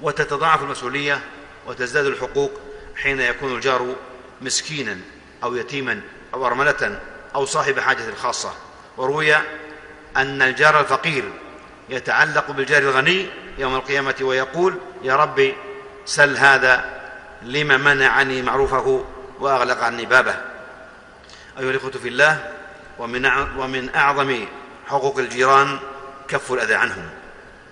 وتتضاعف 0.00 0.62
المسؤولية 0.62 1.20
وتزداد 1.66 2.06
الحقوق 2.06 2.60
حين 2.96 3.20
يكون 3.20 3.54
الجار 3.54 3.94
مسكينا 4.40 4.96
أو 5.42 5.56
يتيما 5.56 6.00
أو 6.34 6.46
أرملة 6.46 7.00
أو 7.34 7.44
صاحب 7.44 7.80
حاجة 7.80 8.14
خاصة. 8.14 8.52
وروي 8.96 9.34
أن 10.16 10.42
الجار 10.42 10.80
الفقير 10.80 11.24
يتعلق 11.88 12.50
بالجار 12.50 12.82
الغني 12.82 13.26
يوم 13.58 13.74
القيامة 13.74 14.14
ويقول 14.20 14.78
يا 15.02 15.16
ربي 15.16 15.54
سل 16.08 16.36
هذا 16.36 16.84
لما 17.42 17.76
منعني 17.76 18.42
معروفه 18.42 19.04
وأغلق 19.40 19.82
عني 19.82 20.06
بابه. 20.06 20.34
أيها 21.58 21.70
الإخوة 21.70 21.90
في 21.90 22.08
الله 22.08 22.52
ومن 22.98 23.26
ومن 23.58 23.94
أعظم 23.94 24.46
حقوق 24.86 25.18
الجيران 25.18 25.78
كف 26.28 26.52
الأذى 26.52 26.74
عنهم. 26.74 27.08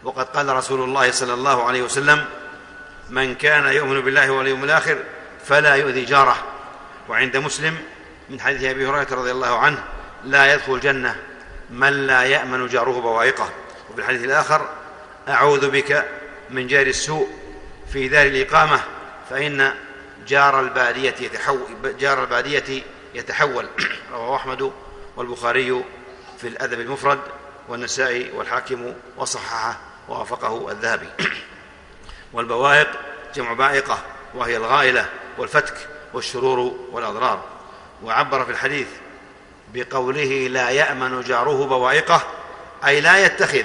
وقد 0.05 0.25
قال 0.25 0.49
رسول 0.49 0.81
الله 0.81 1.11
صلى 1.11 1.35
الله 1.35 1.65
عليه 1.65 1.83
وسلم 1.83 2.25
من 3.11 3.35
كان 3.35 3.67
يؤمن 3.67 4.01
بالله 4.01 4.31
واليوم 4.31 4.65
الآخر 4.65 4.99
فلا 5.45 5.75
يؤذي 5.75 6.05
جاره. 6.05 6.37
وعند 7.09 7.37
مسلم 7.37 7.79
من 8.31 8.41
حديث 8.41 8.65
أبي 8.65 8.87
هريرة 8.87 9.09
رضي 9.11 9.31
الله 9.31 9.59
عنه 9.59 9.85
لا 10.25 10.55
يدخل 10.55 10.75
الجنة 10.75 11.17
من 11.71 12.07
لا 12.07 12.23
يأمن 12.23 12.67
جاره 12.67 13.01
بوائقه. 13.01 13.51
وفي 13.91 14.01
الحديث 14.01 14.25
الآخر 14.25 14.69
أعوذ 15.29 15.71
بك 15.71 16.05
من 16.51 16.67
جار 16.67 16.87
السوء 16.87 17.46
في 17.93 18.09
دار 18.09 18.27
الإقامة 18.27 18.81
فإن 19.31 19.75
جار 20.29 20.61
البادية 20.61 21.15
يتحول 21.21 21.97
جار 21.99 22.23
البادية 22.23 22.83
يتحول. 23.15 23.69
رواه 24.13 24.37
أحمد 24.37 24.73
والبخاري 25.17 25.85
في 26.39 26.49
الأدب 26.49 26.81
المفرد 26.81 27.21
والنسائي 27.69 28.31
والحاكم 28.31 28.95
وصححه 29.17 29.81
ووافقه 30.09 30.71
الذهبي. 30.71 31.09
والبوائق 32.33 32.89
جمع 33.35 33.53
بائقة 33.53 33.99
وهي 34.35 34.57
الغائلة 34.57 35.09
والفتك 35.39 35.77
والشرور 36.15 36.59
والأضرار. 36.93 37.45
وعبر 38.03 38.45
في 38.45 38.51
الحديث 38.51 38.87
بقوله 39.75 40.49
لا 40.49 40.71
يأمن 40.71 41.21
جاره 41.21 41.67
بوائقه 41.67 42.23
أي 42.87 43.01
لا 43.01 43.25
يتخذ 43.25 43.65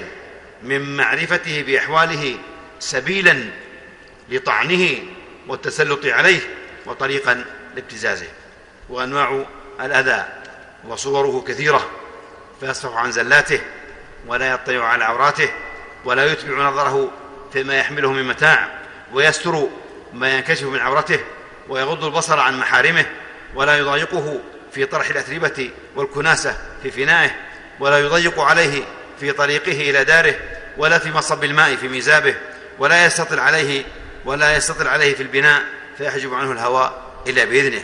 من 0.62 0.96
معرفته 0.96 1.62
بأحواله 1.62 2.38
سبيلا 2.78 3.50
لطعنه 4.28 4.98
والتسلط 5.48 6.06
عليه 6.06 6.40
وطريقا 6.86 7.44
لابتزازه. 7.74 8.28
وأنواع 8.88 9.44
الأذى 9.80 10.24
وصوره 10.88 11.44
كثيرة 11.48 11.90
فيصفح 12.60 12.96
عن 12.96 13.12
زلاته 13.12 13.60
ولا 14.26 14.50
يطلع 14.50 14.84
على 14.84 15.04
عوراته 15.04 15.48
ولا 16.04 16.32
يتبع 16.32 16.68
نظره 16.68 17.10
فيما 17.52 17.78
يحمله 17.78 18.12
من 18.12 18.24
متاع 18.28 18.68
ويستر 19.12 19.68
ما 20.12 20.36
ينكشف 20.36 20.62
من 20.62 20.78
عورته 20.78 21.20
ويغض 21.68 22.04
البصر 22.04 22.40
عن 22.40 22.58
محارمه 22.58 23.06
ولا 23.54 23.78
يضايقه 23.78 24.40
في 24.72 24.84
طرح 24.84 25.10
الأتربة 25.10 25.70
والكناسة 25.96 26.56
في 26.82 26.90
فنائه 26.90 27.30
ولا 27.80 27.98
يضيق 27.98 28.40
عليه 28.40 28.82
في 29.20 29.32
طريقه 29.32 29.90
إلى 29.90 30.04
داره 30.04 30.34
ولا 30.76 30.98
في 30.98 31.10
مصب 31.10 31.44
الماء 31.44 31.76
في 31.76 31.88
ميزابه 31.88 32.34
ولا 32.78 33.06
يستطل 33.06 33.40
عليه 33.40 33.84
ولا 34.24 34.56
يستطل 34.56 34.88
عليه 34.88 35.14
في 35.14 35.22
البناء 35.22 35.62
فيحجب 35.98 36.34
عنه 36.34 36.52
الهواء 36.52 37.12
إلا 37.26 37.44
بإذنه. 37.44 37.82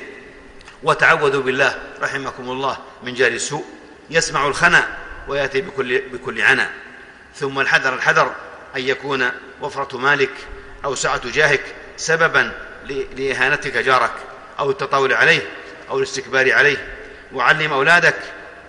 وتعوذوا 0.83 1.42
بالله 1.42 1.78
رحمكم 2.00 2.50
الله 2.50 2.78
من 3.02 3.14
جار 3.14 3.33
السوء. 3.33 3.64
يسمع 4.11 4.47
الخنا 4.47 4.88
ويأتي 5.28 5.61
بكل, 5.61 5.99
بكل 5.99 6.40
عنا. 6.40 6.71
ثم 7.35 7.61
الحذر 7.61 7.95
الحذر 7.95 8.35
أن 8.76 8.80
يكون 8.80 9.30
وفرة 9.61 9.99
مالك 9.99 10.30
أو 10.85 10.95
سعة 10.95 11.30
جاهك 11.30 11.62
سببا 11.97 12.52
لإهانتك 13.16 13.76
جارك 13.76 14.12
أو 14.59 14.71
التطاول 14.71 15.12
عليه 15.12 15.42
أو 15.90 15.99
الاستكبار 15.99 16.52
عليه. 16.52 16.95
وعلم 17.33 17.73
أولادك 17.73 18.18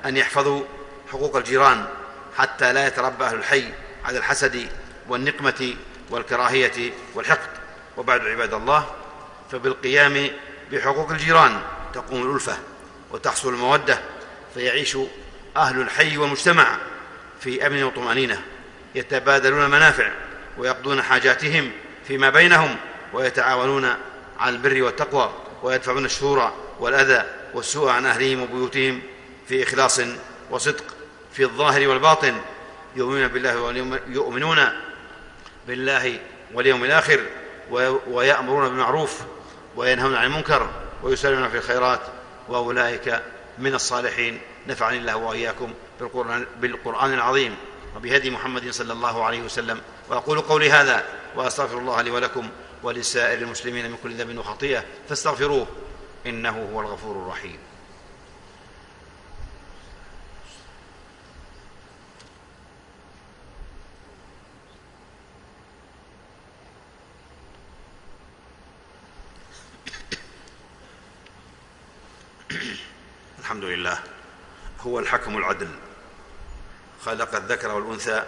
أن 0.06 0.18
يحفظوا 0.18 0.64
حقوق 1.12 1.36
الجيران 1.36 1.86
حتى 2.38 2.74
لا 2.74 2.88
يتربى 2.88 3.26
أهل 3.26 3.36
الحي 3.36 3.64
على 4.06 4.18
الحسد 4.18 4.68
والنقمة 5.10 5.74
والكراهية 6.10 6.92
والحقد. 7.16 7.59
وبعد 8.00 8.28
عباد 8.28 8.54
الله 8.54 8.86
فبالقيام 9.52 10.30
بحقوق 10.72 11.12
الجيران 11.12 11.62
تقوم 11.94 12.30
الألفة 12.30 12.58
وتحصل 13.12 13.54
المودة 13.54 14.00
فيعيش 14.54 14.98
أهل 15.58 15.82
الحي 15.82 16.18
والمجتمع 16.18 16.78
في 17.42 17.68
أمن 17.68 17.84
وطمأنينة 17.84 18.42
يتبادلون 18.96 19.66
المنافع 19.66 20.12
ويقضون 20.58 21.02
حاجاتهم 21.02 21.72
فيما 22.08 22.30
بينهم 22.30 22.76
ويتعاونون 23.14 23.96
على 24.40 24.56
البر 24.56 24.84
والتقوى 24.84 25.34
ويدفعون 25.64 26.06
الشرور 26.06 26.54
والأذى 26.80 27.24
والسوء 27.54 27.90
عن 27.90 28.06
أهلهم 28.06 28.42
وبيوتهم 28.42 29.02
في 29.48 29.64
إخلاص 29.64 30.02
وصدق 30.52 30.84
في 31.34 31.44
الظاهر 31.44 31.88
والباطن 31.88 32.42
يؤمنون 32.96 33.28
بالله 33.28 33.52
يؤمنون 34.08 34.60
بالله 35.68 36.20
واليوم 36.54 36.84
الآخر 36.84 37.20
ويأمرون 38.08 38.70
بالمعروف 38.70 39.22
وينهون 39.76 40.16
عن 40.16 40.26
المنكر 40.26 40.70
ويسارعون 41.04 41.50
في 41.50 41.58
الخيرات 41.58 42.02
وأولئك 42.50 43.22
من 43.58 43.76
الصالحين. 43.76 44.42
نفعني 44.68 44.98
الله 44.98 45.16
وإياكم 45.16 45.74
بالقرآن, 46.00 46.46
بالقرآن 46.62 47.14
العظيم 47.14 47.56
وبهدي 47.96 48.30
محمد 48.30 48.70
صلى 48.70 48.94
الله 48.94 49.24
عليه 49.24 49.42
وسلم. 49.42 49.82
وأقول 50.10 50.42
قولي 50.42 50.72
هذا 50.72 51.04
وأستغفر 51.36 51.78
الله 51.78 52.02
لي 52.02 52.12
ولكم 52.12 52.50
ولسائر 52.84 53.38
المسلمين 53.38 53.92
من 53.92 53.98
كل 54.04 54.14
ذنب 54.14 54.38
وخطيئة. 54.38 54.84
فاستغفروه 55.10 55.68
إنه 56.26 56.70
هو 56.74 56.82
الغفور 56.82 57.16
الرحيم. 57.16 57.58
الحمد 73.60 73.72
لله 73.72 74.00
هو 74.82 75.00
الحكم 75.00 75.38
العدل. 75.38 75.68
خلق 77.06 77.36
الذكر 77.36 77.72
والأنثى 77.72 78.24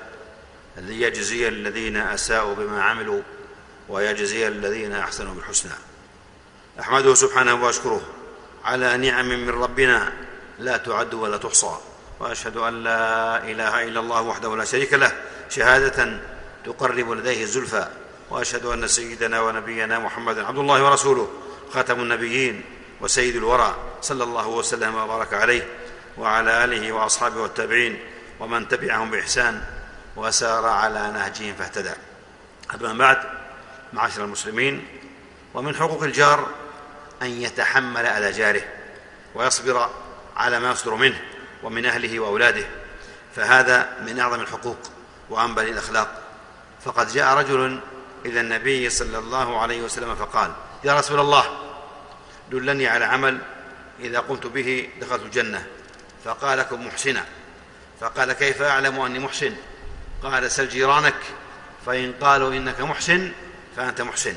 ليجزي 0.78 1.48
الذين 1.48 1.98
أساءوا 1.98 2.56
بما 2.56 2.84
عملوا 2.84 3.22
ويجزي 3.90 4.48
الذين 4.48 4.94
أحسنوا 4.94 5.34
بالحسنى. 5.34 5.72
أحمده 6.80 7.14
سبحانه 7.14 7.64
وأشكره 7.64 8.02
على 8.64 8.98
نعم 8.98 9.30
من 9.30 9.50
ربنا 9.50 10.14
لا 10.60 10.78
تعد 10.78 11.14
ولا 11.14 11.38
تحصى. 11.38 11.78
وأشهد 12.20 12.58
أن 12.58 12.84
لا 12.84 13.38
إله 13.44 13.84
إلا 13.84 14.00
الله 14.00 14.22
وحده 14.22 14.56
لا 14.56 14.66
شريك 14.66 14.94
له 14.94 15.12
شهادة 15.50 16.20
تقرب 16.66 17.12
لديه 17.12 17.44
الزلفى. 17.44 17.88
وأشهد 18.30 18.66
أن 18.66 18.88
سيدنا 18.88 19.42
ونبينا 19.42 20.00
محمدا 20.00 20.48
عبد 20.48 20.58
الله 20.58 20.84
ورسوله 20.84 21.32
خاتم 21.74 22.00
النبيين. 22.00 22.64
وسيد 23.02 23.36
الورى 23.36 23.76
صلى 24.02 24.24
الله 24.24 24.48
وسلم 24.48 24.96
وبارك 24.96 25.34
عليه 25.34 25.68
وعلى 26.18 26.64
آله 26.64 26.92
وأصحابه 26.92 27.42
والتابعين 27.42 28.00
ومن 28.40 28.68
تبعهم 28.68 29.12
بإحسان 29.12 29.64
وسار 30.16 30.66
على 30.66 31.12
نهجهم 31.12 31.54
فاهتدى. 31.54 31.94
أما 32.76 32.94
بعد 32.94 33.18
معاشر 33.94 34.24
المسلمين 34.24 34.88
ومن 35.54 35.76
حقوق 35.76 36.04
الجار 36.04 36.48
أن 37.22 37.28
يتحمل 37.28 38.06
أذى 38.06 38.38
جاره 38.38 38.62
ويصبر 39.36 39.90
على 40.38 40.60
ما 40.60 40.72
يصدر 40.72 40.96
منه 40.96 41.22
ومن 41.64 41.86
أهله 41.86 42.20
وأولاده 42.20 42.66
فهذا 43.36 43.98
من 44.06 44.20
أعظم 44.20 44.42
الحقوق 44.42 44.78
وأنبل 45.30 45.70
الأخلاق. 45.70 46.22
فقد 46.86 47.08
جاء 47.08 47.38
رجل 47.38 47.80
إلى 48.26 48.42
النبي 48.42 48.90
صلى 48.90 49.18
الله 49.18 49.60
عليه 49.60 49.82
وسلم 49.82 50.16
فقال 50.16 50.52
يا 50.84 51.00
رسول 51.00 51.20
الله 51.20 51.71
دلني 52.52 52.88
على 52.88 53.06
عمل 53.06 53.38
إذا 54.00 54.20
قمت 54.20 54.48
به 54.48 54.90
دخلت 55.02 55.24
الجنة. 55.24 55.66
فقال 56.26 56.58
لكم 56.58 56.88
محسنا 56.88 57.26
فقال 58.02 58.34
كيف 58.34 58.62
أعلم 58.62 59.00
أني 59.00 59.20
محسن؟ 59.20 59.54
قال 60.24 60.52
سل 60.52 60.70
جيرانك 60.70 61.16
فإن 61.86 62.14
قالوا 62.22 62.54
إنك 62.54 62.82
محسن 62.82 63.32
فأنت 63.76 64.02
محسن 64.02 64.36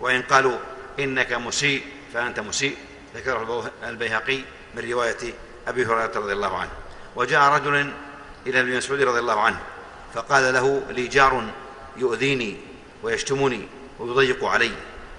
وإن 0.00 0.22
قالوا 0.22 0.58
إنك 0.98 1.32
مسيء 1.32 1.84
فأنت 2.14 2.40
مسيء. 2.40 2.76
ذكره 3.14 3.70
البيهقي 3.84 4.40
من 4.74 4.90
رواية 4.90 5.34
أبي 5.68 5.86
هريرة 5.86 6.12
رضي 6.16 6.32
الله 6.32 6.58
عنه. 6.58 6.70
وجاء 7.16 7.52
رجل 7.52 7.92
إلى 8.46 8.60
ابن 8.60 8.76
مسعود 8.76 9.02
رضي 9.02 9.18
الله 9.18 9.40
عنه 9.40 9.60
فقال 10.14 10.54
له 10.54 10.82
لي 10.90 11.06
جار 11.06 11.50
يؤذيني 11.96 12.56
ويشتمني 13.02 13.68
ويضيق 13.98 14.44
علي. 14.44 14.72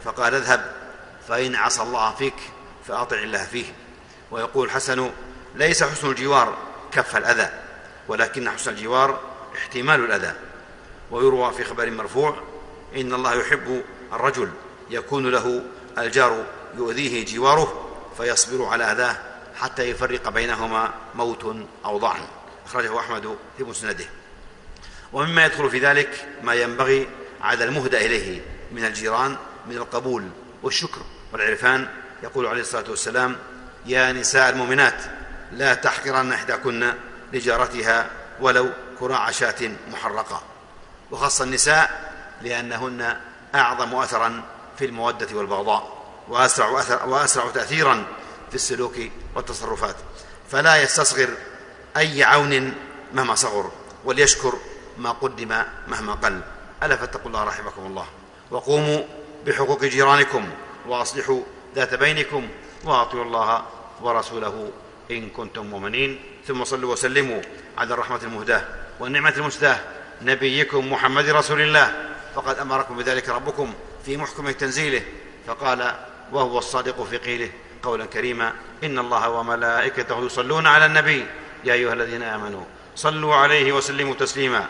فقال 0.04 0.36
اذهب 0.36 0.81
فإن 1.28 1.56
عصى 1.56 1.82
الله 1.82 2.16
فيك 2.16 2.34
فأطع 2.88 3.18
الله 3.18 3.44
فيه. 3.44 3.66
ويقول 4.32 4.68
الحسن 4.68 5.10
ليس 5.56 5.84
حسن 5.84 6.10
الجوار 6.10 6.58
كف 6.92 7.18
الأذى 7.18 7.50
ولكن 8.08 8.50
حسن 8.50 8.72
الجوار 8.72 9.20
احتمال 9.58 10.06
الأذى. 10.06 10.34
ويروى 11.12 11.54
في 11.54 11.64
خبر 11.64 11.92
مرفوع 11.92 12.38
إن 12.96 13.14
الله 13.14 13.34
يحب 13.34 13.84
الرجل 14.14 14.52
يكون 14.90 15.32
له 15.32 15.64
الجار 15.98 16.46
يؤذيه 16.78 17.26
جواره 17.26 17.88
فيصبر 18.18 18.66
على 18.66 18.84
أذاه 18.84 19.18
حتى 19.56 19.84
يفرق 19.84 20.30
بينهما 20.30 20.94
موت 21.16 21.56
أو 21.86 21.98
ضعن. 21.98 22.22
أخرجه 22.66 23.00
أحمد 23.00 23.38
في 23.58 23.64
مسنده. 23.64 24.06
ومما 25.14 25.46
يدخل 25.46 25.70
في 25.70 25.80
ذلك 25.80 26.28
ما 26.44 26.54
ينبغي 26.54 27.08
على 27.42 27.64
المهدى 27.64 27.98
إليه 27.98 28.42
من 28.72 28.86
الجيران 28.86 29.38
من 29.68 29.78
القبول 29.78 30.24
والشكر. 30.64 31.02
والعرفان 31.34 31.88
يقول 32.24 32.48
عليه 32.48 32.62
الصلاة 32.62 32.90
والسلام 32.90 33.38
يا 33.86 34.12
نساء 34.12 34.50
المؤمنات 34.50 35.04
لا 35.52 35.74
تحقرن 35.74 36.34
إحداكن 36.34 36.94
لجارتها 37.34 38.10
ولو 38.42 38.70
كراع 39.00 39.32
شاة 39.32 39.72
محرقة. 39.92 40.42
وخص 41.12 41.42
النساء 41.42 42.12
لأنهن 42.42 43.18
أعظم 43.56 43.96
أثرا 43.96 44.44
في 44.80 44.86
المودة 44.86 45.28
والبغضاء 45.34 46.02
وأسرع, 46.28 46.80
أثر 46.80 47.10
وأسرع 47.10 47.52
تأثيرا 47.52 48.06
في 48.50 48.56
السلوك 48.56 48.96
والتصرفات. 49.36 49.96
فلا 50.52 50.82
يستصغر 50.82 51.30
أي 51.98 52.24
عون 52.24 52.74
مهما 53.14 53.36
صغر 53.36 53.72
وليشكر 54.06 54.54
ما 54.98 55.12
قدم 55.12 55.64
مهما 55.88 56.14
قل. 56.14 56.42
ألا 56.84 56.96
فاتقوا 56.96 57.28
الله 57.28 57.44
رحمكم 57.44 57.86
الله. 57.86 58.06
وقوموا 58.52 59.04
بحقوق 59.46 59.86
جيرانكم 59.86 60.50
وأصلحوا 60.88 61.42
ذات 61.76 61.96
بينكم 61.96 62.48
وأطيعوا 62.84 63.26
الله 63.26 63.66
ورسوله 64.02 64.72
إن 65.12 65.30
كنتم 65.30 65.66
مؤمنين. 65.66 66.20
ثم 66.48 66.64
صلوا 66.64 66.92
وسلموا 66.92 67.42
على 67.78 67.94
الرحمة 67.94 68.20
المهداة 68.24 68.64
والنعمة 69.00 69.34
المسداة 69.38 69.80
نبيكم 70.22 70.92
محمد 70.92 71.30
رسول 71.30 71.62
الله. 71.62 72.14
فقد 72.36 72.60
أمركم 72.60 72.98
بذلك 72.98 73.30
ربكم 73.30 73.74
في 74.06 74.18
محكم 74.18 74.52
تنزيله. 74.52 75.02
فقال 75.48 75.96
وهو 76.32 76.58
الصادق 76.58 77.04
في 77.04 77.18
قيله 77.18 77.50
قولا 77.84 78.06
كريما 78.06 78.54
إن 78.84 79.00
الله 79.00 79.30
وملائكته 79.30 80.26
يصلون 80.26 80.68
على 80.68 80.86
النبي. 80.86 81.26
يا 81.64 81.74
أيها 81.74 81.94
الذين 81.94 82.24
آمنوا 82.24 82.64
صلوا 82.96 83.36
عليه 83.36 83.72
وسلموا 83.72 84.16
تسليما. 84.16 84.68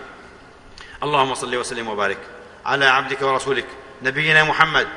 اللهم 1.04 1.34
صل 1.34 1.56
وسلم 1.56 1.88
وبارك 1.88 2.18
على 2.66 2.86
عبدك 2.86 3.22
ورسولك 3.22 3.66
نبينا 4.04 4.44
محمد 4.44 4.88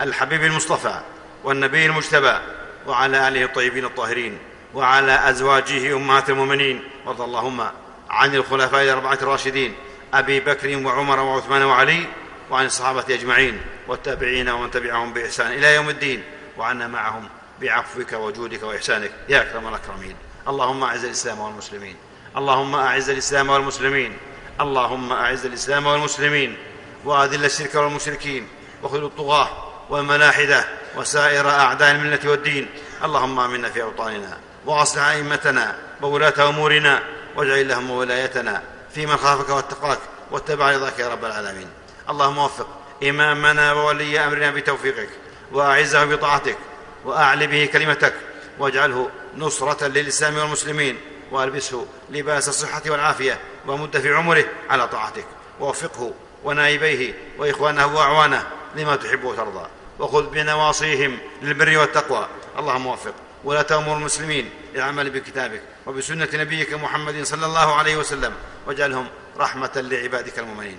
الحبيب 0.00 0.44
المصطفى 0.44 1.00
والنبي 1.44 1.86
المجتبى 1.86 2.38
وعلى 2.86 3.28
آله 3.28 3.44
الطيبين 3.44 3.84
الطاهرين 3.84 4.38
وعلى 4.74 5.30
أزواجه 5.30 5.96
أمهات 5.96 6.30
المؤمنين. 6.30 6.82
وارض 7.06 7.22
اللهم 7.22 7.66
عن 8.10 8.34
الخلفاء 8.34 8.82
الأربعة 8.82 9.18
الراشدين 9.22 9.74
أبي 10.14 10.40
بكر 10.40 10.86
وعمر 10.86 11.20
وعثمان 11.20 11.62
وعلي 11.62 12.06
وعن 12.50 12.66
الصحابة 12.66 13.04
أجمعين 13.10 13.60
والتابعين 13.88 14.48
ومن 14.48 14.70
تبعهم 14.70 15.12
بإحسان 15.12 15.52
إلى 15.52 15.74
يوم 15.74 15.88
الدين 15.88 16.22
وعنا 16.58 16.88
معهم 16.88 17.28
بعفوك 17.60 18.12
وجودك 18.12 18.62
وإحسانك. 18.62 19.10
يا 19.28 19.42
أكرم 19.42 19.68
الأكرمين. 19.68 20.16
اللهم 20.48 20.84
أعز 20.84 21.04
الإسلام 21.04 21.40
والمسلمين. 21.40 21.96
اللهم 22.36 22.74
أعز 22.74 23.10
الإسلام 23.10 23.48
والمسلمين. 23.48 24.16
اللهم 24.60 25.12
أعز 25.12 25.46
الإسلام 25.46 25.86
والمسلمين. 25.86 26.56
وأذل 27.04 27.44
الشرك 27.44 27.74
والمشركين 27.74 28.48
وخذ 28.82 29.04
الطغاة 29.04 29.48
والملاحدة 29.90 30.64
وسائر 30.96 31.48
أعداء 31.48 31.90
الملة 31.90 32.20
والدين. 32.24 32.68
اللهم 33.04 33.40
آمنا 33.40 33.70
في 33.70 33.82
أوطاننا 33.82 34.38
وأصلح 34.66 35.02
أئمتنا 35.02 35.78
وولاة 36.02 36.48
أمورنا 36.48 37.02
واجعل 37.36 37.58
اللهم 37.58 37.90
ولايتنا 37.90 38.62
في 38.94 39.06
من 39.06 39.16
خافك 39.16 39.48
واتقاك 39.48 39.98
واتبع 40.30 40.70
رضاك 40.70 40.98
يا 40.98 41.08
رب 41.08 41.24
العالمين. 41.24 41.68
اللهم 42.10 42.38
وفق 42.38 42.66
إمامنا 43.02 43.72
وولي 43.72 44.24
أمرنا 44.24 44.50
بتوفيقك 44.50 45.08
وأعزه 45.52 46.04
بطاعتك 46.04 46.56
واعل 47.04 47.46
به 47.46 47.70
كلمتك 47.72 48.14
واجعله 48.58 49.10
نصرة 49.36 49.86
للإسلام 49.86 50.38
والمسلمين 50.38 51.00
وألبسه 51.32 51.86
لباس 52.10 52.48
الصحة 52.48 52.82
والعافية 52.86 53.38
ومد 53.66 54.00
في 54.00 54.14
عمره 54.14 54.44
على 54.70 54.88
طاعتك. 54.88 55.26
ووفقه 55.60 56.12
ونائبيه 56.44 57.14
وإخوانه 57.38 57.86
وأعوانه 57.86 58.46
لما 58.76 58.96
تحب 58.96 59.24
وترضى. 59.24 59.66
وخذ 59.98 60.30
بنواصيهم 60.30 61.18
للبر 61.42 61.78
والتقوى. 61.78 62.28
اللهم 62.58 62.86
وفق. 62.86 63.14
ولا 63.44 63.62
تأمر 63.62 63.96
المسلمين 63.96 64.50
للعمل 64.74 65.10
بكتابك 65.10 65.62
وبسنة 65.86 66.28
نبيك 66.34 66.74
محمد 66.74 67.22
صلى 67.22 67.46
الله 67.46 67.74
عليه 67.74 67.96
وسلم. 67.96 68.32
واجعلهم 68.66 69.08
رحمة 69.38 69.70
لعبادك 69.76 70.38
المؤمنين. 70.38 70.78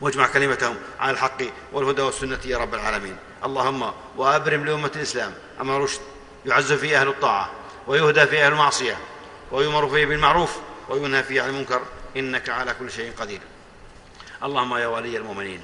واجمع 0.00 0.26
كلمتهم 0.26 0.76
على 1.00 1.10
الحق 1.10 1.42
والهدى 1.72 2.02
والسنة 2.02 2.40
يا 2.44 2.58
رب 2.58 2.74
العالمين. 2.74 3.16
اللهم 3.44 3.92
وأبرم 4.16 4.64
لأمة 4.64 4.90
الإسلام 4.96 5.34
اما 5.60 5.78
رشد 5.78 6.00
يعز 6.46 6.72
فيه 6.72 7.00
أهل 7.00 7.08
الطاعة 7.08 7.50
ويهدى 7.86 8.26
فيه 8.26 8.46
أهل 8.46 8.52
المعصية 8.52 8.96
ويؤمر 9.52 9.88
فيه 9.88 10.06
بالمعروف 10.06 10.56
وينهى 10.88 11.22
فيه 11.22 11.42
عن 11.42 11.48
المنكر. 11.48 11.82
إنك 12.16 12.48
على 12.48 12.74
كل 12.78 12.90
شيء 12.90 13.12
قدير. 13.20 13.40
اللهم 14.44 14.76
يا 14.76 14.86
ولي 14.86 15.16
المؤمنين 15.16 15.60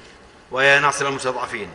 ويا 0.51 0.79
ناصر 0.79 1.07
المستضعفين 1.07 1.69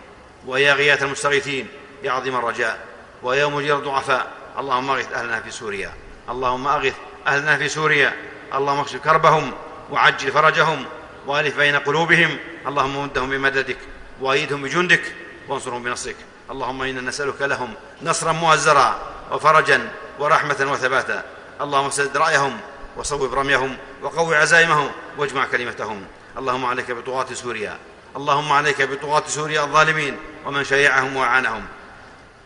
ويا 0.47 0.73
غياث 0.73 1.03
المستغيثين 1.03 1.69
يا 2.03 2.13
عظيم 2.13 2.37
الرجاء 2.37 2.79
ويا 3.23 3.47
مجير 3.47 3.79
الضعفاء 3.79 4.33
اللهم 4.59 4.91
أغث 4.91 5.13
أهلنا 5.13 5.41
في 5.41 5.51
سوريا 5.51 5.93
اللهم 6.29 6.69
أغث 6.69 6.95
أهلنا 7.27 7.57
في 7.57 7.69
سوريا 7.69 8.17
اللهم 8.55 8.81
اكشف 8.81 8.97
كربهم 8.97 9.53
وعجل 9.91 10.33
فرجهم 10.33 10.85
وألف 11.27 11.57
بين 11.57 11.77
قلوبهم 11.77 12.39
اللهم 12.67 13.03
مدهم 13.03 13.31
بمددك 13.31 13.79
وأيدهم 14.21 14.63
بجندك 14.63 15.03
وانصرهم 15.49 15.83
بنصرك. 15.83 16.17
اللهم 16.51 16.83
إنا 16.83 17.01
نسألك 17.01 17.43
لهم 17.43 17.75
نصرا 18.03 18.33
مؤزرا 18.33 18.99
وفرجا 19.33 19.89
ورحمة 20.19 20.67
وثباتا. 20.73 21.25
اللهم 21.61 21.91
سدد 21.91 22.17
رأيهم 22.17 22.61
وصوب 22.97 23.35
رميهم 23.35 23.77
وقو 24.03 24.33
عزائمهم 24.33 24.91
واجمع 25.19 25.45
كلمتهم. 25.47 26.07
اللهم 26.39 26.65
عليك 26.65 26.91
بطغاة 26.91 27.27
سوريا. 27.33 27.79
اللهم 28.17 28.53
عليك 28.53 28.83
بطغاة 28.83 29.23
سوريا 29.27 29.65
الظالمين 29.65 30.17
ومن 30.47 30.65
شيعهم 30.65 31.17
وأعانهم. 31.17 31.65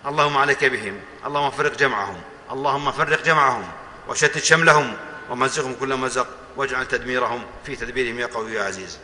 اللهم 0.07 0.37
عليك 0.37 0.65
بهم. 0.65 1.01
اللهم 1.27 1.51
فرق 1.51 1.77
جمعهم. 1.77 2.21
اللهم 2.51 2.93
فرق 2.93 3.23
جمعهم. 3.23 3.65
وشتت 4.09 4.39
شملهم. 4.39 4.97
ومزقهم 5.31 5.75
كل 5.81 5.97
مزق. 5.97 6.27
واجعل 6.57 6.87
تدميرهم 6.87 7.43
في 7.67 7.77
تدبيرهم 7.77 8.19
يا 8.19 8.27
قوي 8.27 8.55
يا 8.55 8.63
عزيز. 8.63 8.99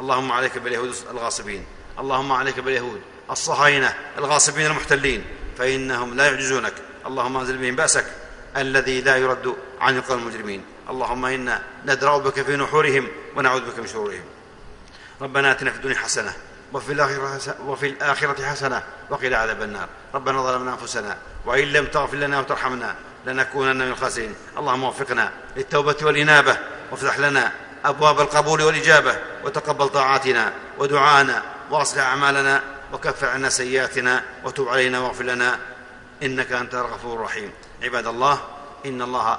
اللهم 0.00 0.32
عليك 0.32 0.58
باليهود 0.58 0.94
الغاصبين. 1.10 1.64
اللهم 1.98 2.32
عليك 2.32 2.60
باليهود 2.60 3.00
الصهاينة 3.30 3.94
الغاصبين 4.18 4.66
المحتلين. 4.66 5.24
فإنهم 5.58 6.14
لا 6.14 6.26
يعجزونك. 6.26 6.74
اللهم 7.06 7.36
أنزل 7.36 7.58
بهم 7.58 7.76
بأسك. 7.76 8.06
الذي 8.56 9.00
لا 9.00 9.16
يرد 9.16 9.56
عن 9.80 9.96
القوم 9.96 10.18
المجرمين. 10.18 10.71
اللهم 10.90 11.24
إنا 11.24 11.62
ندرأ 11.86 12.18
بك 12.18 12.42
في 12.42 12.56
نحورهم 12.56 13.08
ونعوذ 13.36 13.60
بك 13.60 13.78
من 13.78 13.86
شرورهم. 13.86 14.24
ربنا 15.20 15.52
آتنا 15.52 15.70
في 15.70 15.76
الدنيا 15.76 15.96
حسنة 15.96 16.32
وفي 16.72 16.92
الآخرة, 16.92 17.56
وفي 17.66 17.86
الآخرة 17.86 18.44
حسنة 18.44 18.82
وقنا 19.10 19.36
عذاب 19.36 19.62
النار. 19.62 19.88
ربنا 20.14 20.42
ظلمنا 20.42 20.72
أنفسنا 20.72 21.16
وإن 21.46 21.64
لم 21.64 21.86
تغفر 21.86 22.16
لنا 22.16 22.40
وترحمنا 22.40 22.94
لنكونن 23.26 23.76
من 23.76 23.88
الخاسرين. 23.88 24.34
اللهم 24.58 24.84
وفقنا 24.84 25.32
للتوبة 25.56 25.96
والإنابة 26.02 26.58
وافتح 26.90 27.18
لنا 27.18 27.52
أبواب 27.84 28.20
القبول 28.20 28.62
والإجابة 28.62 29.16
وتقبل 29.44 29.88
طاعاتنا 29.88 30.52
ودعانا 30.78 31.42
وأصلح 31.70 32.02
أعمالنا 32.02 32.62
وكفر 32.92 33.28
عنا 33.28 33.48
سيئاتنا 33.48 34.24
وتب 34.44 34.68
علينا 34.68 34.98
واغفر 34.98 35.24
لنا 35.24 35.58
إنك 36.22 36.52
أنت 36.52 36.74
الغفور 36.74 37.16
الرحيم. 37.16 37.52
عباد 37.82 38.06
الله 38.06 38.40
إن 38.86 39.02
الله 39.02 39.38